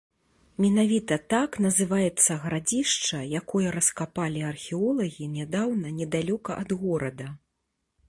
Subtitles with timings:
[0.63, 7.27] Менавіта так называецца гарадзішча, якое раскапалі археолагі нядаўна недалёка ад горада.